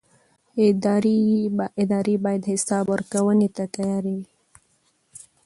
ادارې 1.81 2.15
باید 2.23 2.43
حساب 2.51 2.85
ورکونې 2.93 3.47
ته 3.55 3.63
تیار 3.75 4.03
وي 4.11 4.21